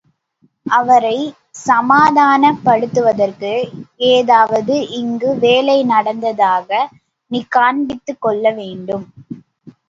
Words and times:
அவரைச் 0.65 1.33
சமாதானப் 1.59 2.61
படுத்துவதற்கு 2.63 3.51
ஏதாவது 4.09 4.77
இங்கு 4.95 5.37
வேலை 5.37 5.77
நடந்ததாக 5.85 6.81
நீ 7.31 7.41
காண்பித்துக் 7.55 8.21
கொள்ள 8.21 8.45
வேண்டும். 8.53 9.05